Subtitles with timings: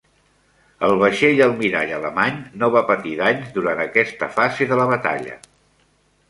[0.85, 5.39] El vaixell almirall alemany no va patir danys durant aquesta fase de la batalla.